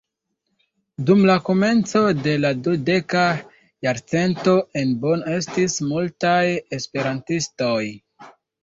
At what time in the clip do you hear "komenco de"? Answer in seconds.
1.49-2.33